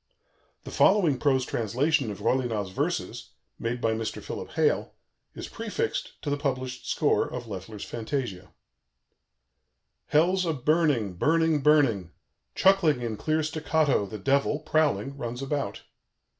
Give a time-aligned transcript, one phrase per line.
[0.63, 4.19] The following prose translation of Rollinat's verses, made by Mr.
[4.19, 4.95] Philip Hale,
[5.35, 8.51] is prefixed to the published score of Loeffler's fantasia:
[10.07, 12.09] "Hell's a burning, burning, burning.
[12.55, 15.83] Chuckling in clear staccato, the Devil, prowling, runs about.